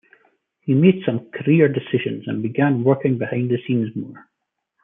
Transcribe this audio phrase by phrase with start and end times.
[0.61, 4.27] He made some career decisions and began working behind the scenes more.